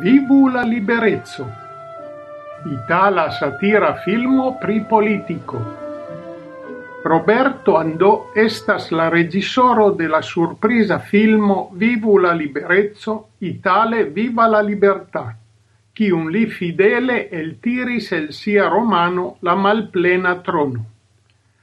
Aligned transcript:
Vivu 0.00 0.46
la 0.46 0.62
liberezzo. 0.62 1.44
Itala 2.70 3.32
satira 3.32 3.96
filmo 4.04 4.56
pri 4.56 4.84
politico. 4.86 5.58
Roberto 7.02 7.74
Andò 7.76 8.30
estas 8.32 8.92
la 8.92 9.08
regisoro 9.08 9.90
de 9.90 10.06
la 10.06 10.20
filmo 11.00 11.70
Vivu 11.72 12.16
la 12.18 12.32
liberezzo, 12.32 13.30
Itale 13.38 14.04
viva 14.04 14.46
la 14.46 14.60
libertà, 14.60 15.36
chi 15.92 16.10
un 16.10 16.30
li 16.30 16.46
fidele 16.46 17.28
el 17.30 17.58
tiris 17.58 18.12
el 18.12 18.32
sia 18.32 18.68
romano 18.68 19.38
la 19.40 19.56
malplena 19.56 20.36
trono. 20.36 20.84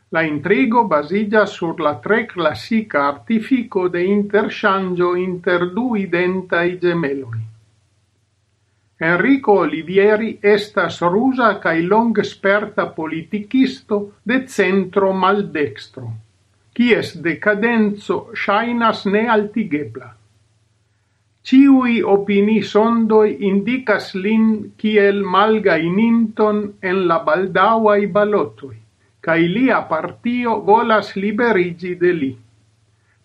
La 0.09 0.23
intrigo 0.23 0.83
basilla 0.87 1.45
sur 1.45 1.79
la 1.79 1.95
tre 1.95 2.25
classica 2.25 3.07
artifico 3.07 3.87
de 3.87 4.03
interchangio 4.03 5.15
inter 5.15 5.71
du 5.71 5.95
identai 5.95 6.77
gemeloi. 6.77 7.54
Enrico 8.99 9.53
Olivieri 9.59 10.37
estas 10.41 11.01
rusa 11.01 11.49
kaj 11.59 11.81
longesperta 11.83 12.85
politikisto 12.95 13.97
de 14.23 14.37
centro 14.47 15.09
maldekstro, 15.13 16.11
kies 16.73 17.09
decadenzo 17.25 18.19
ŝajnas 18.43 19.03
nealtigebla. 19.05 20.13
Ciui 21.45 21.97
opini 22.03 22.61
sondoi 22.63 23.35
indicas 23.49 24.13
lin 24.15 24.47
kiel 24.79 25.19
malgaininton 25.33 26.63
en 26.81 27.03
la 27.11 27.19
baldauai 27.27 28.07
balotoi, 28.07 28.77
cae 29.21 29.43
lia 29.57 29.81
partio 29.91 30.55
volas 30.71 31.11
liberigi 31.15 31.95
de 31.99 32.13
li. 32.21 32.33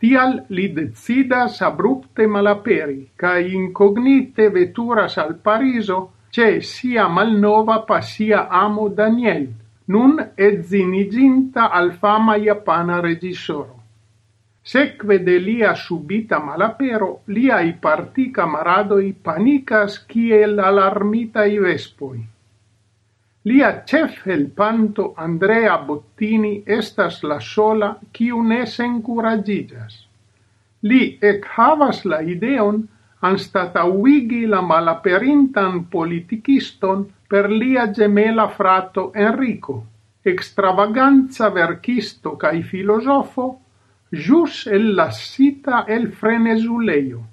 Tial 0.01 0.39
li 0.57 0.71
decidas 0.73 1.59
abrupte 1.61 2.27
malaperi, 2.27 3.11
cae 3.21 3.43
incognite 3.53 4.49
veturas 4.55 5.19
al 5.21 5.35
Pariso 5.45 5.99
ce 6.31 6.63
sia 6.63 7.09
malnova 7.09 7.83
pasia 7.91 8.47
amo 8.49 8.89
Daniel, 8.89 9.45
nun 9.93 10.17
etziniginta 10.37 11.69
al 11.69 11.93
fama 11.93 12.39
japana 12.39 13.01
regisoro. 13.01 13.77
Secve 14.63 15.19
de 15.27 15.37
lia 15.39 15.75
subita 15.75 16.39
malapero, 16.39 17.21
liai 17.27 17.73
parti 17.81 18.31
camaradoi 18.31 19.13
panicas 19.13 19.99
kiel 20.07 20.61
alarmitai 20.61 21.59
vespoi. 21.59 22.21
Lia 23.49 23.85
cef 23.87 24.27
helpanto 24.27 25.15
Andrea 25.17 25.79
Bottini 25.79 26.63
estas 26.67 27.23
la 27.23 27.39
sola 27.41 27.95
kiu 28.13 28.43
ne 28.43 28.67
sencuragigas. 28.67 29.95
Li 30.83 31.17
ec 31.29 31.47
havas 31.55 32.03
la 32.05 32.19
ideon 32.35 32.83
anstatauigi 33.31 34.43
la 34.47 34.61
malaperintan 34.61 35.81
politiciston 35.95 37.07
per 37.31 37.49
lia 37.49 37.87
gemela 38.01 38.47
frato 38.59 39.07
Enrico, 39.15 39.79
extravaganza 40.23 41.49
verkisto 41.49 42.37
cae 42.37 42.63
filosofo, 42.63 43.49
jus 44.13 44.67
el 44.67 44.95
lassita 45.01 45.87
el 45.89 46.11
frenesuleio. 46.13 47.25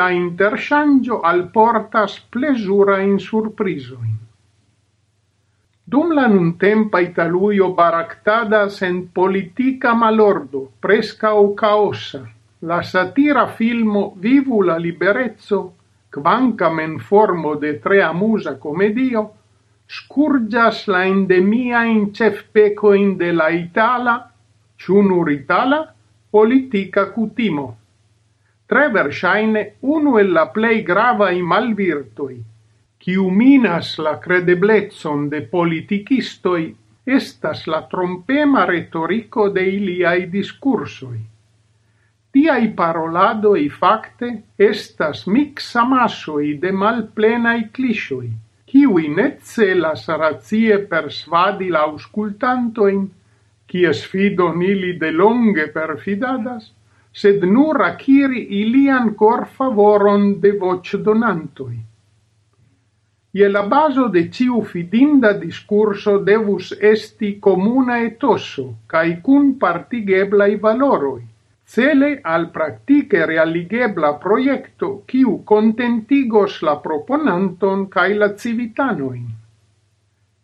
La 0.00 0.10
interchangio 0.16 1.20
alportas 1.20 2.20
plesura 2.30 3.02
in 3.02 3.18
surprisoin. 3.20 4.31
Dum 5.84 6.12
la 6.14 6.28
nuntempa 6.28 7.00
Italuio 7.00 7.72
baractada 7.74 8.68
en 8.82 9.08
politica 9.08 9.94
malordo, 9.94 10.70
presca 10.80 11.34
o 11.34 11.56
caosa, 11.56 12.20
la 12.60 12.82
satira 12.84 13.48
filmo 13.48 14.14
Vivu 14.16 14.62
la 14.62 14.76
liberezzo, 14.78 15.72
quancam 16.08 16.78
en 16.78 17.00
formo 17.00 17.56
de 17.56 17.72
tre 17.80 18.00
amusa 18.00 18.60
comedio, 18.60 19.32
scurgias 19.88 20.86
la 20.86 21.04
endemia 21.04 21.82
in 21.84 22.14
cefpeco 22.14 22.94
in 22.94 23.18
de 23.18 23.32
la 23.32 23.50
itala, 23.50 24.30
ciunur 24.78 25.32
itala, 25.32 25.92
politica 26.30 27.10
cutimo. 27.10 27.76
Tre 28.66 28.88
versaine, 28.88 29.74
uno 29.80 30.16
e 30.18 30.22
la 30.22 30.46
plej 30.46 30.84
gravaj 30.84 31.42
malvirtoj– 31.42 32.34
quiu 33.02 33.30
minas 33.34 33.96
la 33.98 34.12
credeblezzon 34.22 35.26
de 35.30 35.40
politicistoi 35.54 36.68
estas 37.04 37.66
la 37.66 37.80
trompema 37.90 38.62
retorico 38.64 39.48
de 39.50 39.64
iliai 39.76 40.28
discursoi. 40.30 41.18
Tiai 42.32 42.68
paroladoi 42.78 43.66
facte 43.68 44.28
estas 44.56 45.26
mix 45.26 45.74
amasoi 45.82 46.54
de 46.62 46.70
malplenai 46.72 47.66
clishoi, 47.74 48.30
quiui 48.70 49.08
ne 49.16 49.26
celas 49.42 50.06
razie 50.22 50.78
persvadi 50.94 51.68
la 51.74 51.82
auscultantoin, 51.90 53.04
quies 53.66 54.06
fidon 54.06 54.62
ili 54.62 54.94
de 54.98 55.10
longe 55.10 55.66
perfidadas, 55.74 56.70
sed 57.12 57.42
nur 57.44 57.82
aciri 57.82 58.46
ilian 58.62 59.14
cor 59.14 59.48
favoron 59.58 60.38
de 60.40 60.52
voce 60.52 61.02
donantoi. 61.02 61.91
Ie 63.34 63.48
la 63.48 63.62
baso 63.64 64.08
de 64.14 64.22
ciu 64.36 64.58
fidinda 64.70 65.30
discurso 65.42 66.18
devus 66.24 66.66
esti 66.88 67.38
comuna 67.40 67.94
etoso 68.06 68.64
cae 68.92 69.14
cun 69.24 69.46
partigeblai 69.62 70.56
valoroi, 70.64 71.22
cele 71.64 72.10
al 72.34 72.50
practice 72.56 73.24
realigebla 73.30 74.10
proiecto 74.24 74.90
ciu 75.08 75.38
contentigos 75.52 76.58
la 76.68 76.74
proponanton 76.86 77.86
cae 77.94 78.18
la 78.22 78.28
civitanoin. 78.42 79.24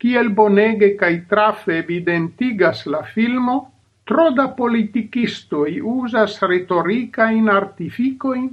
Ciel 0.00 0.31
bonege 0.41 0.94
cae 0.97 1.19
trafe 1.28 1.76
evidentigas 1.82 2.87
la 2.87 3.03
filmo, 3.03 3.59
troda 4.09 4.49
politicistoi 4.62 5.82
usas 5.84 6.38
retoricain 6.41 7.53
artificoin 7.53 8.49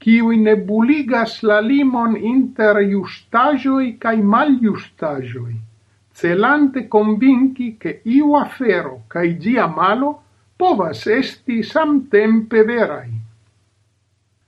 qui 0.00 0.36
nebuligas 0.40 1.42
la 1.42 1.60
limon 1.60 2.16
inter 2.16 2.80
justajoi 2.88 3.98
cae 4.00 4.22
maljustaĵoj, 4.22 5.52
celante 6.16 6.86
convinci 6.88 7.76
che 7.76 8.00
iu 8.04 8.34
afero 8.34 9.02
cae 9.08 9.36
gia 9.36 9.66
malo 9.66 10.22
povas 10.56 11.06
esti 11.06 11.62
samtempe 11.62 12.64
verai. 12.64 13.12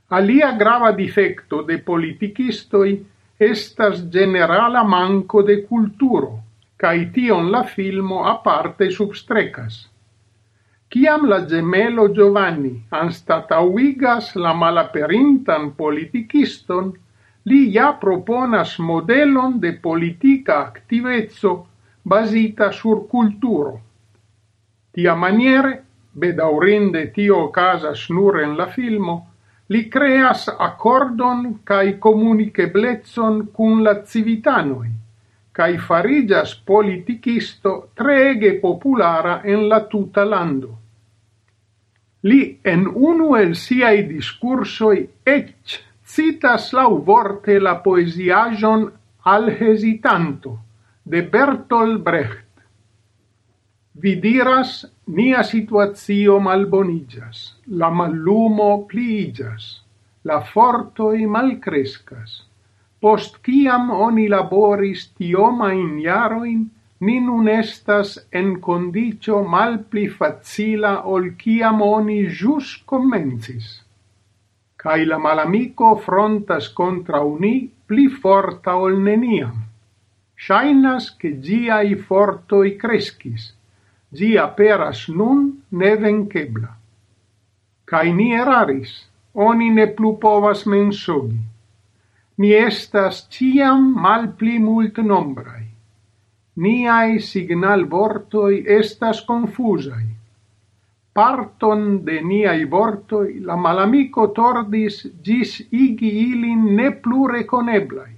Alia 0.08 0.52
grava 0.56 0.92
difecto 0.92 1.62
de 1.62 1.78
politicistoi 1.78 2.96
estas 3.38 4.08
generala 4.08 4.84
manco 4.84 5.42
de 5.42 5.62
culturo, 5.68 6.38
cae 6.76 7.10
tion 7.12 7.50
la 7.50 7.64
filmo 7.64 8.24
aparte 8.24 8.90
substrecas. 8.90 9.91
Ciam 10.92 11.22
la 11.24 11.38
gemelo 11.48 12.02
Giovanni 12.12 12.70
anstatauigas 12.92 14.26
la 14.36 14.50
malaperintan 14.52 15.70
politikiston, 15.76 16.90
li 17.48 17.60
ja 17.72 17.86
proponas 18.00 18.74
modelon 18.78 19.54
de 19.62 19.70
politica 19.86 20.58
activezzo 20.60 21.52
basita 22.04 22.68
sur 22.80 23.06
culturo. 23.14 23.72
Tia 24.92 25.14
maniere, 25.16 25.72
bedaurinde 26.12 27.06
tio 27.14 27.40
casas 27.56 28.04
nur 28.10 28.42
en 28.42 28.52
la 28.60 28.68
filmo, 28.76 29.16
li 29.72 29.88
creas 29.88 30.44
accordon 30.68 31.62
cae 31.64 31.96
comuniceblezon 32.08 33.40
cun 33.56 33.80
la 33.88 33.96
civitanoi, 34.04 34.92
cae 35.56 35.80
farigas 35.88 36.54
politicisto 36.54 37.74
treege 37.96 38.58
populara 38.60 39.40
en 39.42 39.68
la 39.72 39.82
tuta 39.88 40.28
lando. 40.28 40.81
Li 42.22 42.42
en 42.62 42.86
unu 42.86 43.32
el 43.34 43.56
siai 43.58 44.04
discursoi 44.06 44.98
ec 45.26 45.78
citas 46.14 46.70
lau 46.76 47.00
vorte 47.08 47.58
la 47.58 47.80
poesiajon 47.82 48.84
al 49.34 49.48
hesitanto 49.50 50.58
de 51.04 51.22
Bertolt 51.22 52.02
Brecht. 52.02 52.48
Vi 54.02 54.14
diras, 54.22 54.84
nia 55.06 55.42
situatio 55.44 56.38
malbonigas, 56.40 57.42
la 57.66 57.90
mallumo 57.90 58.86
pliigas, 58.88 59.82
la 60.24 60.40
fortoi 60.52 61.26
malcrescas. 61.26 62.38
Post 63.02 63.40
ciam 63.44 63.90
oni 63.90 64.28
laboris 64.30 65.08
tioma 65.18 65.72
in 65.74 65.98
jaroin, 66.00 66.62
ni 67.06 67.18
nun 67.20 67.48
estas 67.50 68.10
en 68.40 68.50
condicio 68.66 69.40
malpli 69.54 70.04
facila 70.18 70.92
ol 71.14 71.24
ciam 71.40 71.80
oni 71.82 72.18
jus 72.40 72.68
commensis. 72.92 73.70
Cai 74.82 75.06
la 75.10 75.18
malamico 75.24 75.88
frontas 76.04 76.68
contra 76.80 77.22
uni 77.26 77.56
pli 77.86 78.06
forta 78.22 78.76
ol 78.84 79.00
neniam. 79.08 79.56
Shainas 80.44 81.10
che 81.18 81.30
giai 81.46 81.94
fortoi 82.06 82.76
crescis, 82.82 83.50
gia 84.18 84.46
peras 84.58 85.08
nun 85.08 85.42
nevencebla. 85.70 86.70
Cai 87.90 88.12
ni 88.18 88.28
eraris, 88.34 88.94
oni 89.34 89.70
ne 89.70 89.86
plu 89.96 90.14
povas 90.22 90.64
mensogi. 90.66 91.42
Ni 92.38 92.54
estas 92.54 93.26
ciam 93.30 93.90
malpli 94.06 94.58
mult 94.58 94.98
nombrai. 94.98 95.61
Niai 96.60 97.18
signalvortoj 97.18 98.64
estas 98.68 99.22
confusai. 99.24 100.04
Parton 101.16 102.04
de 102.04 102.18
niai 102.20 102.66
vortoi 102.68 103.40
la 103.40 103.56
malamiko 103.56 104.26
tordis 104.36 104.98
gis 105.24 105.54
igi 105.70 106.10
ilin 106.24 106.66
ne 106.76 106.90
plu 106.90 107.26
reconeblai. 107.32 108.12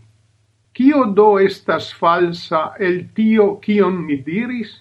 Kio 0.75 1.05
do 1.15 1.39
estas 1.39 1.93
falsa 1.95 2.75
el 2.81 2.99
tio 3.15 3.47
kion 3.63 4.03
mi 4.07 4.17
diris? 4.27 4.81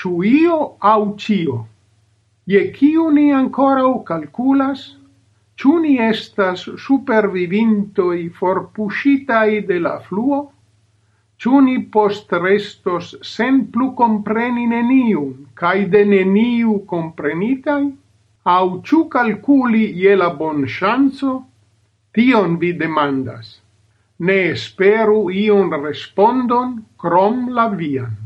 Ciu 0.00 0.22
io 0.24 0.58
au 0.80 1.14
cio? 1.16 1.58
Ie 2.48 2.72
cio 2.72 3.10
ni 3.10 3.26
ankoraŭ 3.32 3.92
kalkulas? 4.08 4.96
Ciu 5.60 5.76
ni 5.84 5.98
estas 6.00 6.64
supervivintoi 6.86 8.30
forpuscitai 8.40 9.60
de 9.68 9.78
la 9.78 9.98
fluo? 10.08 10.40
Ĉu 11.44 11.58
ni 11.60 11.74
postrestos 11.94 13.08
sen 13.30 13.56
plu 13.72 13.90
compreni 13.96 14.62
neniun, 14.68 15.32
cae 15.60 15.82
de 15.94 16.00
neniu 16.12 16.76
comprenitai? 16.92 17.82
Au 18.52 18.70
ciu 18.86 19.00
calculi 19.14 19.82
je 20.04 20.14
la 20.20 20.30
bonŝanco? 20.38 21.34
Tion 22.16 22.56
vi 22.62 22.70
demandas. 22.80 23.50
Ne 24.24 24.38
esperu 24.54 25.20
iun 25.42 25.76
respondon 25.84 26.72
krom 27.04 27.44
la 27.60 27.68
vian. 27.76 28.16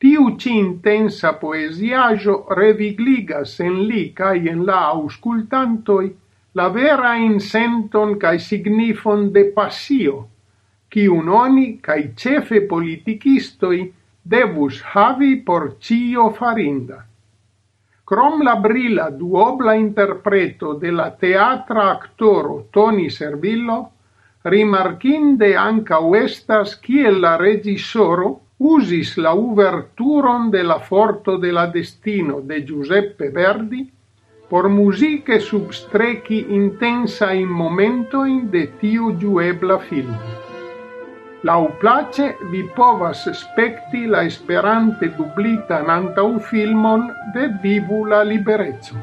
Tiu 0.00 0.26
ci 0.40 0.56
intensa 0.56 1.36
poesiajo 1.44 2.40
revigligas 2.62 3.58
en 3.68 3.80
li 3.92 4.06
cae 4.16 4.46
en 4.56 4.64
la 4.72 4.80
auscultantoi 4.96 6.10
la 6.56 6.72
vera 6.80 7.14
insenton 7.28 8.16
cae 8.24 8.40
signifon 8.50 9.32
de 9.36 9.50
passio, 9.56 10.20
kiun 10.94 11.28
oni 11.28 11.66
kaj 11.86 12.00
ĉefe 12.22 12.60
politikistoj 12.72 13.76
devus 14.34 14.80
havi 14.92 15.30
por 15.46 15.68
cio 15.86 16.26
farinda. 16.38 16.98
Crom 18.10 18.42
la 18.42 18.56
brila 18.56 19.06
duobla 19.10 19.76
interpreto 19.78 20.74
de 20.82 20.90
la 20.90 21.10
teatra 21.24 21.84
actoro 21.90 22.56
Toni 22.74 23.08
Servillo, 23.16 23.78
rimarcinde 24.44 25.50
anca 25.56 26.00
estas 26.22 26.74
kiel 26.86 27.20
la 27.20 27.36
regisoro 27.36 28.30
usis 28.58 29.16
la 29.16 29.32
uverturon 29.34 30.50
de 30.50 30.62
la 30.62 30.78
forto 30.78 31.38
de 31.38 31.52
la 31.52 31.66
destino 31.66 32.40
de 32.40 32.60
Giuseppe 32.66 33.30
Verdi 33.30 33.88
por 34.48 34.68
musiche 34.68 35.38
substrechi 35.38 36.46
intensa 36.50 37.32
in 37.32 37.48
momentoin 37.48 38.50
de 38.50 38.66
tiu 38.80 39.16
giuebla 39.16 39.78
film. 39.78 40.14
Lauplace 41.48 42.24
vi 42.50 42.58
povas 42.76 43.22
spekti 43.42 44.02
la 44.14 44.20
Esperante 44.28 45.08
dublitan 45.20 45.88
antaŭfilmon 45.94 47.06
de 47.36 47.46
Vivu 47.62 48.02
la 48.12 48.20
libereco. 48.32 49.00